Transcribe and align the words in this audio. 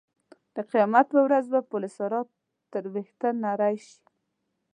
د 0.55 0.57
قیامت 0.71 1.05
په 1.13 1.19
ورځ 1.25 1.45
به 1.53 1.59
پل 1.69 1.83
صراط 1.97 2.27
تر 2.71 2.83
وېښته 2.93 3.29
نرۍ 3.43 3.75
شي. 3.87 4.01